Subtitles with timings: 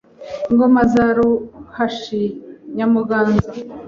[0.51, 2.21] Ingoma za Ruhashi
[2.75, 3.51] Nyamuganza